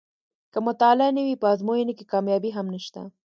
که 0.53 0.59
مطالعه 0.67 1.09
نه 1.17 1.21
وي 1.25 1.35
په 1.41 1.47
ازموینو 1.53 1.93
کې 1.97 2.09
کامیابي 2.13 2.51
هم 2.57 2.65
نشته. 2.75 3.01